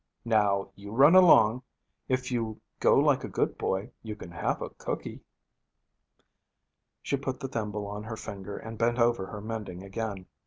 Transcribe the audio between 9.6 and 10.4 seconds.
again.